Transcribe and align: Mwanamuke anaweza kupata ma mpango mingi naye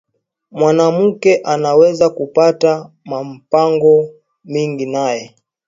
Mwanamuke 0.51 1.41
anaweza 1.43 2.09
kupata 2.09 2.91
ma 3.07 3.23
mpango 3.29 3.95
mingi 4.45 4.85
naye 4.85 5.35